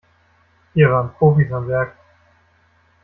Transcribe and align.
Hier 0.73 0.89
waren 0.89 1.13
Profis 1.13 1.51
am 1.51 1.67
Werk. 1.67 1.95